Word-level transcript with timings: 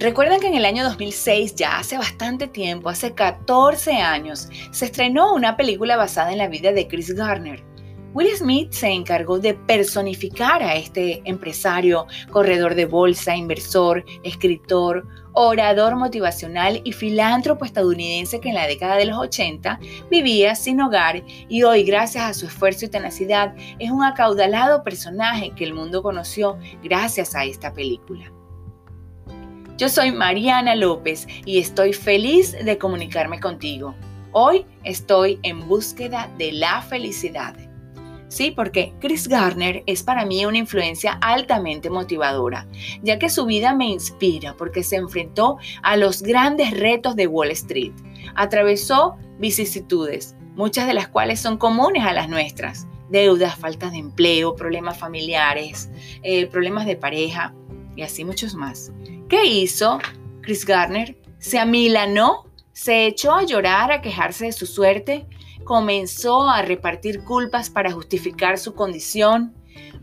Recuerdan 0.00 0.40
que 0.40 0.46
en 0.46 0.54
el 0.54 0.64
año 0.64 0.82
2006, 0.84 1.56
ya 1.56 1.76
hace 1.76 1.98
bastante 1.98 2.46
tiempo, 2.48 2.88
hace 2.88 3.12
14 3.12 3.92
años, 3.96 4.48
se 4.70 4.86
estrenó 4.86 5.34
una 5.34 5.58
película 5.58 5.98
basada 5.98 6.32
en 6.32 6.38
la 6.38 6.48
vida 6.48 6.72
de 6.72 6.88
Chris 6.88 7.14
Garner. 7.14 7.62
Will 8.14 8.34
Smith 8.34 8.72
se 8.72 8.88
encargó 8.88 9.38
de 9.38 9.52
personificar 9.52 10.62
a 10.62 10.74
este 10.74 11.20
empresario, 11.26 12.06
corredor 12.30 12.76
de 12.76 12.86
bolsa, 12.86 13.36
inversor, 13.36 14.02
escritor, 14.24 15.06
orador 15.34 15.94
motivacional 15.96 16.80
y 16.82 16.92
filántropo 16.92 17.66
estadounidense 17.66 18.40
que 18.40 18.48
en 18.48 18.54
la 18.54 18.66
década 18.66 18.96
de 18.96 19.04
los 19.04 19.18
80 19.18 19.80
vivía 20.10 20.54
sin 20.54 20.80
hogar 20.80 21.22
y 21.50 21.62
hoy, 21.62 21.82
gracias 21.82 22.24
a 22.24 22.32
su 22.32 22.46
esfuerzo 22.46 22.86
y 22.86 22.88
tenacidad, 22.88 23.54
es 23.78 23.90
un 23.90 24.02
acaudalado 24.02 24.82
personaje 24.82 25.52
que 25.54 25.64
el 25.64 25.74
mundo 25.74 26.02
conoció 26.02 26.58
gracias 26.82 27.34
a 27.34 27.44
esta 27.44 27.74
película. 27.74 28.32
Yo 29.80 29.88
soy 29.88 30.12
Mariana 30.12 30.74
López 30.74 31.26
y 31.46 31.58
estoy 31.58 31.94
feliz 31.94 32.52
de 32.52 32.76
comunicarme 32.76 33.40
contigo. 33.40 33.94
Hoy 34.30 34.66
estoy 34.84 35.40
en 35.42 35.66
búsqueda 35.66 36.30
de 36.36 36.52
la 36.52 36.82
felicidad. 36.82 37.56
Sí, 38.28 38.50
porque 38.50 38.92
Chris 39.00 39.26
Garner 39.26 39.82
es 39.86 40.02
para 40.02 40.26
mí 40.26 40.44
una 40.44 40.58
influencia 40.58 41.12
altamente 41.22 41.88
motivadora, 41.88 42.66
ya 43.02 43.18
que 43.18 43.30
su 43.30 43.46
vida 43.46 43.74
me 43.74 43.86
inspira 43.86 44.54
porque 44.54 44.82
se 44.82 44.96
enfrentó 44.96 45.56
a 45.82 45.96
los 45.96 46.20
grandes 46.20 46.78
retos 46.78 47.16
de 47.16 47.26
Wall 47.26 47.50
Street. 47.52 47.94
Atravesó 48.34 49.16
vicisitudes, 49.38 50.36
muchas 50.56 50.88
de 50.88 50.92
las 50.92 51.08
cuales 51.08 51.40
son 51.40 51.56
comunes 51.56 52.04
a 52.04 52.12
las 52.12 52.28
nuestras. 52.28 52.86
Deudas, 53.08 53.56
falta 53.56 53.88
de 53.88 53.96
empleo, 53.96 54.54
problemas 54.54 54.98
familiares, 54.98 55.88
eh, 56.22 56.44
problemas 56.48 56.84
de 56.84 56.96
pareja 56.96 57.54
y 58.00 58.02
así 58.02 58.24
muchos 58.24 58.54
más. 58.54 58.90
¿Qué 59.28 59.44
hizo 59.44 59.98
Chris 60.40 60.64
Garner? 60.64 61.18
Se 61.38 61.58
amilanó, 61.58 62.46
se 62.72 63.06
echó 63.06 63.34
a 63.34 63.42
llorar, 63.42 63.92
a 63.92 64.00
quejarse 64.00 64.46
de 64.46 64.52
su 64.52 64.64
suerte, 64.64 65.26
comenzó 65.64 66.48
a 66.48 66.62
repartir 66.62 67.24
culpas 67.24 67.68
para 67.68 67.92
justificar 67.92 68.56
su 68.56 68.74
condición, 68.74 69.54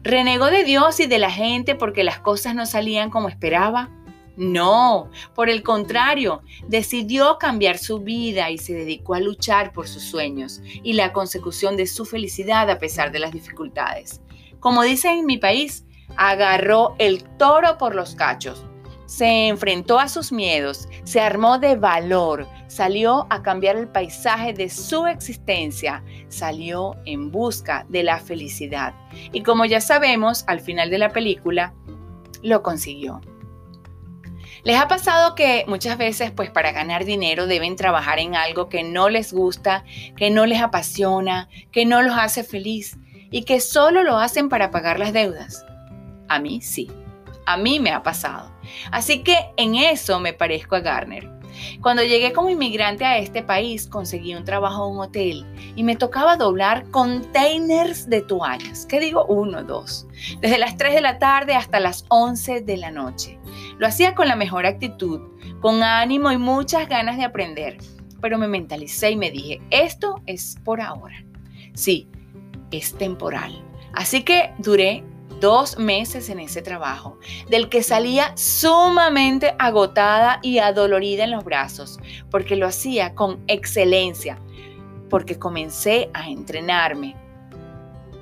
renegó 0.03 0.45
de 0.45 0.63
Dios 0.63 0.99
y 0.99 1.07
de 1.07 1.17
la 1.17 1.31
gente 1.31 1.73
porque 1.73 2.03
las 2.03 2.19
cosas 2.19 2.53
no 2.53 2.67
salían 2.67 3.09
como 3.09 3.29
esperaba. 3.29 3.89
No, 4.35 5.09
por 5.33 5.49
el 5.49 5.63
contrario, 5.63 6.43
decidió 6.67 7.39
cambiar 7.39 7.79
su 7.79 8.01
vida 8.01 8.51
y 8.51 8.59
se 8.59 8.75
dedicó 8.75 9.15
a 9.15 9.19
luchar 9.19 9.73
por 9.73 9.87
sus 9.87 10.03
sueños 10.03 10.61
y 10.83 10.93
la 10.93 11.13
consecución 11.13 11.75
de 11.75 11.87
su 11.87 12.05
felicidad 12.05 12.69
a 12.69 12.77
pesar 12.77 13.11
de 13.11 13.17
las 13.17 13.31
dificultades. 13.31 14.21
Como 14.59 14.83
dicen 14.83 15.17
en 15.17 15.25
mi 15.25 15.39
país, 15.39 15.86
agarró 16.15 16.95
el 16.99 17.23
toro 17.37 17.77
por 17.77 17.95
los 17.95 18.15
cachos 18.15 18.67
se 19.07 19.47
enfrentó 19.47 19.99
a 19.99 20.09
sus 20.09 20.31
miedos, 20.31 20.87
se 21.05 21.21
armó 21.21 21.57
de 21.57 21.75
valor, 21.77 22.47
salió 22.67 23.25
a 23.29 23.41
cambiar 23.41 23.77
el 23.77 23.87
paisaje 23.87 24.53
de 24.53 24.69
su 24.69 25.07
existencia, 25.07 26.03
salió 26.27 26.95
en 27.05 27.31
busca 27.31 27.85
de 27.87 28.03
la 28.03 28.19
felicidad. 28.19 28.93
Y 29.31 29.41
como 29.43 29.65
ya 29.65 29.79
sabemos, 29.79 30.43
al 30.47 30.59
final 30.59 30.89
de 30.89 30.97
la 30.97 31.09
película, 31.09 31.73
lo 32.43 32.61
consiguió. 32.61 33.21
¿Les 34.63 34.77
ha 34.77 34.89
pasado 34.89 35.35
que 35.35 35.63
muchas 35.67 35.97
veces, 35.97 36.31
pues 36.31 36.49
para 36.49 36.73
ganar 36.73 37.05
dinero, 37.05 37.47
deben 37.47 37.77
trabajar 37.77 38.19
en 38.19 38.35
algo 38.35 38.67
que 38.67 38.83
no 38.83 39.07
les 39.07 39.31
gusta, 39.31 39.85
que 40.17 40.29
no 40.29 40.45
les 40.45 40.61
apasiona, 40.61 41.47
que 41.71 41.85
no 41.85 42.01
los 42.01 42.17
hace 42.17 42.43
feliz 42.43 42.97
y 43.31 43.43
que 43.43 43.61
solo 43.61 44.03
lo 44.03 44.17
hacen 44.17 44.49
para 44.49 44.69
pagar 44.69 44.99
las 44.99 45.13
deudas? 45.13 45.66
A 46.27 46.39
mí 46.39 46.61
sí. 46.61 46.89
A 47.45 47.57
mí 47.57 47.79
me 47.79 47.91
ha 47.91 48.03
pasado. 48.03 48.51
Así 48.91 49.23
que 49.23 49.37
en 49.55 49.75
eso 49.75 50.19
me 50.19 50.33
parezco 50.33 50.75
a 50.75 50.81
Garner. 50.81 51.37
Cuando 51.81 52.03
llegué 52.03 52.33
como 52.33 52.49
inmigrante 52.49 53.05
a 53.05 53.17
este 53.17 53.41
país, 53.41 53.87
conseguí 53.87 54.35
un 54.35 54.43
trabajo 54.43 54.87
en 54.87 54.95
un 54.95 55.01
hotel 55.01 55.45
y 55.75 55.83
me 55.83 55.95
tocaba 55.95 56.37
doblar 56.37 56.89
containers 56.91 58.09
de 58.09 58.21
toallas. 58.21 58.85
¿Qué 58.85 58.99
digo? 58.99 59.25
Uno, 59.25 59.63
dos. 59.63 60.07
Desde 60.41 60.57
las 60.57 60.77
3 60.77 60.95
de 60.95 61.01
la 61.01 61.19
tarde 61.19 61.55
hasta 61.55 61.79
las 61.79 62.05
11 62.09 62.61
de 62.61 62.77
la 62.77 62.91
noche. 62.91 63.39
Lo 63.77 63.87
hacía 63.87 64.15
con 64.15 64.27
la 64.27 64.35
mejor 64.35 64.65
actitud, 64.65 65.21
con 65.61 65.83
ánimo 65.83 66.31
y 66.31 66.37
muchas 66.37 66.87
ganas 66.87 67.17
de 67.17 67.23
aprender. 67.23 67.77
Pero 68.21 68.37
me 68.37 68.47
mentalicé 68.47 69.11
y 69.11 69.15
me 69.15 69.31
dije, 69.31 69.61
esto 69.69 70.21
es 70.25 70.57
por 70.63 70.81
ahora. 70.81 71.23
Sí, 71.73 72.09
es 72.71 72.95
temporal. 72.95 73.63
Así 73.93 74.23
que 74.23 74.51
duré 74.57 75.03
dos 75.39 75.77
meses 75.77 76.29
en 76.29 76.39
ese 76.39 76.61
trabajo, 76.61 77.17
del 77.49 77.69
que 77.69 77.83
salía 77.83 78.35
sumamente 78.35 79.55
agotada 79.59 80.39
y 80.41 80.59
adolorida 80.59 81.23
en 81.23 81.31
los 81.31 81.43
brazos, 81.43 81.99
porque 82.29 82.55
lo 82.55 82.67
hacía 82.67 83.15
con 83.15 83.43
excelencia, 83.47 84.39
porque 85.09 85.37
comencé 85.37 86.09
a 86.13 86.29
entrenarme, 86.29 87.15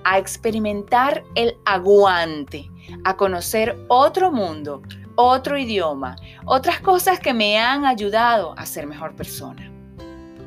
a 0.03 0.17
experimentar 0.17 1.23
el 1.35 1.57
aguante, 1.65 2.69
a 3.03 3.15
conocer 3.15 3.77
otro 3.87 4.31
mundo, 4.31 4.81
otro 5.15 5.57
idioma, 5.57 6.15
otras 6.45 6.79
cosas 6.81 7.19
que 7.19 7.33
me 7.33 7.57
han 7.57 7.85
ayudado 7.85 8.53
a 8.57 8.65
ser 8.65 8.85
mejor 8.85 9.15
persona. 9.15 9.71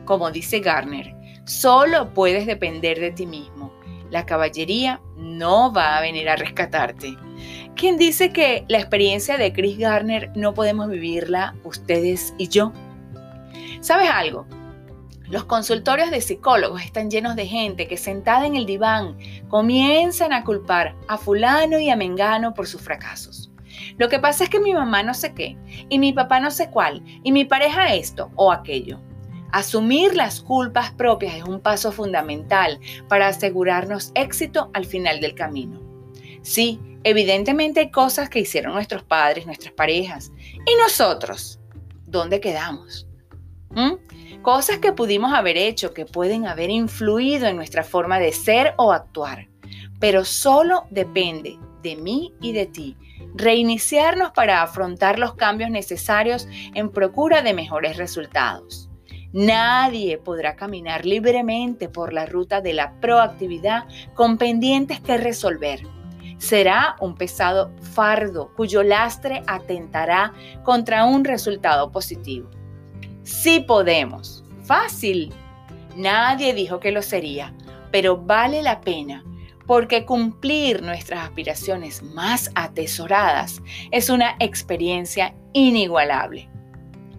Como 0.05 0.31
dice 0.31 0.61
Garner, 0.61 1.15
solo 1.45 2.13
puedes 2.15 2.47
depender 2.47 3.01
de 3.01 3.11
ti 3.11 3.27
mismo 3.27 3.78
la 4.11 4.27
caballería 4.27 5.01
no 5.17 5.73
va 5.73 5.97
a 5.97 6.01
venir 6.01 6.29
a 6.29 6.37
rescatarte. 6.37 7.17
¿Quién 7.75 7.97
dice 7.97 8.33
que 8.33 8.65
la 8.69 8.79
experiencia 8.79 9.37
de 9.37 9.53
Chris 9.53 9.79
Garner 9.79 10.31
no 10.35 10.55
podemos 10.55 10.89
vivirla 10.89 11.55
ustedes 11.65 12.35
y 12.39 12.49
yo? 12.49 12.73
¿Sabes 13.81 14.11
algo? 14.11 14.47
Los 15.29 15.45
consultorios 15.45 16.11
de 16.11 16.23
psicólogos 16.23 16.83
están 16.83 17.11
llenos 17.11 17.37
de 17.37 17.47
gente 17.47 17.87
que 17.87 17.99
sentada 17.99 18.47
en 18.47 18.57
el 18.57 18.65
diván 18.65 19.19
comienzan 19.49 20.33
a 20.33 20.43
culpar 20.43 20.97
a 21.07 21.19
fulano 21.19 21.79
y 21.79 21.91
a 21.91 21.97
mengano 21.97 22.55
por 22.55 22.67
sus 22.67 22.81
fracasos. 22.81 23.51
Lo 23.99 24.09
que 24.09 24.19
pasa 24.19 24.45
es 24.45 24.51
que 24.51 24.59
mi 24.59 24.73
mamá 24.73 25.03
no 25.03 25.13
sé 25.13 25.35
qué, 25.35 25.57
y 25.89 25.99
mi 25.99 26.13
papá 26.13 26.41
no 26.41 26.51
sé 26.51 26.71
cuál, 26.71 27.03
y 27.23 27.33
mi 27.33 27.45
pareja 27.45 27.95
esto 27.95 28.31
o 28.37 28.51
aquello. 28.51 29.01
Asumir 29.53 30.15
las 30.15 30.41
culpas 30.41 30.93
propias 30.93 31.37
es 31.37 31.45
un 31.45 31.61
paso 31.61 31.93
fundamental 31.93 32.81
para 33.09 33.29
asegurarnos 33.29 34.13
éxito 34.15 34.71
al 34.75 34.85
final 34.85 35.21
del 35.21 35.35
camino. 35.35 35.81
Sí, 36.43 36.81
evidentemente 37.05 37.81
hay 37.81 37.91
cosas 37.91 38.29
que 38.29 38.41
hicieron 38.41 38.75
nuestros 38.75 39.03
padres, 39.03 39.47
nuestras 39.47 39.73
parejas. 39.73 40.33
¿Y 40.67 40.75
nosotros? 40.83 41.59
¿Dónde 42.07 42.41
quedamos? 42.41 43.07
¿Mm? 43.71 44.43
Cosas 44.43 44.79
que 44.79 44.93
pudimos 44.93 45.33
haber 45.33 45.57
hecho, 45.57 45.93
que 45.93 46.07
pueden 46.07 46.47
haber 46.47 46.71
influido 46.71 47.47
en 47.47 47.57
nuestra 47.57 47.85
forma 47.85 48.19
de 48.19 48.33
ser 48.33 48.75
o 48.77 48.93
actuar. 48.93 49.49
Pero 49.99 50.25
solo 50.25 50.87
depende 50.91 51.59
de 51.83 51.97
mí 51.97 52.33
y 52.41 52.53
de 52.53 52.67
ti 52.67 52.97
reiniciarnos 53.35 54.33
para 54.33 54.63
afrontar 54.63 55.19
los 55.19 55.35
cambios 55.35 55.71
necesarios 55.71 56.49
en 56.75 56.91
procura 56.91 57.43
de 57.43 57.55
mejores 57.55 57.97
resultados. 57.97 58.88
Nadie 59.33 60.17
podrá 60.19 60.57
caminar 60.57 61.05
libremente 61.05 61.89
por 61.89 62.13
la 62.13 62.27
ruta 62.27 62.61
de 62.61 62.73
la 62.73 62.93
proactividad 63.01 63.85
con 64.15 64.39
pendientes 64.39 65.01
que 65.01 65.19
resolver. 65.19 65.83
Será 66.39 66.97
un 67.01 67.15
pesado 67.15 67.73
fardo 67.81 68.53
cuyo 68.57 68.83
lastre 68.83 69.43
atentará 69.47 70.33
contra 70.63 71.05
un 71.05 71.25
resultado 71.25 71.91
positivo. 71.91 72.49
Sí 73.23 73.61
podemos. 73.61 74.45
Fácil. 74.63 75.33
Nadie 75.97 76.55
dijo 76.55 76.81
que 76.81 76.93
lo 76.93 77.03
sería, 77.03 77.53
pero 77.91 78.17
vale 78.17 78.63
la 78.63 78.81
pena 78.81 79.25
porque 79.67 80.07
cumplir 80.07 80.83
nuestras 80.83 81.25
aspiraciones 81.25 82.03
más 82.03 82.51
atesoradas 82.55 83.61
es 83.91 84.09
una 84.09 84.35
experiencia 84.41 85.35
inigualable. 85.53 86.49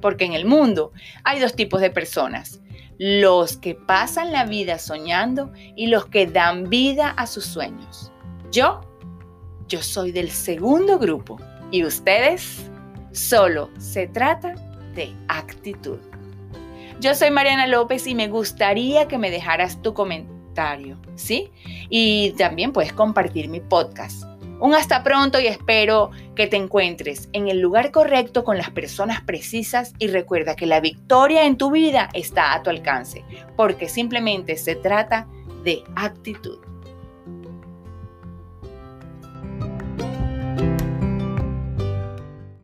Porque 0.02 0.26
en 0.26 0.34
el 0.34 0.46
mundo 0.46 0.92
hay 1.24 1.40
dos 1.40 1.56
tipos 1.56 1.82
de 1.82 1.90
personas. 1.90 2.62
Los 2.98 3.58
que 3.58 3.76
pasan 3.76 4.32
la 4.32 4.46
vida 4.46 4.78
soñando 4.78 5.52
y 5.76 5.88
los 5.88 6.06
que 6.08 6.28
dan 6.28 6.70
vida 6.70 7.10
a 7.12 7.28
sus 7.28 7.46
sueños. 7.46 8.12
Yo, 8.52 8.82
yo 9.68 9.82
soy 9.82 10.12
del 10.12 10.32
segundo 10.32 11.00
grupo. 11.00 11.40
¿Y 11.72 11.84
ustedes? 11.84 12.70
Solo 13.12 13.70
se 13.78 14.08
trata 14.08 14.54
de 14.96 15.14
actitud. 15.28 16.00
Yo 17.00 17.16
soy 17.16 17.32
Mariana 17.32 17.68
López 17.68 18.06
y 18.08 18.16
me 18.16 18.28
gustaría 18.28 19.08
que 19.08 19.18
me 19.18 19.32
dejaras 19.32 19.82
tu 19.82 19.94
comentario, 19.94 20.98
¿sí? 21.16 21.52
Y 21.90 22.32
también 22.32 22.74
puedes 22.74 22.92
compartir 22.92 23.48
mi 23.48 23.62
podcast. 23.62 24.24
Un 24.60 24.74
hasta 24.74 25.04
pronto 25.04 25.40
y 25.40 25.48
espero 25.48 26.12
que 26.36 26.48
te 26.48 26.58
encuentres 26.58 27.30
en 27.32 27.48
el 27.48 27.60
lugar 27.60 27.92
correcto 27.92 28.44
con 28.44 28.58
las 28.58 28.70
personas 28.72 29.22
precisas 29.22 29.94
y 30.00 30.08
recuerda 30.08 30.56
que 30.56 30.66
la 30.66 30.82
victoria 30.82 31.46
en 31.46 31.58
tu 31.58 31.72
vida 31.72 32.10
está 32.14 32.54
a 32.54 32.62
tu 32.62 32.70
alcance, 32.70 33.24
porque 33.56 33.88
simplemente 33.88 34.58
se 34.58 34.76
trata 34.76 35.28
de 35.64 35.84
actitud. 35.96 36.69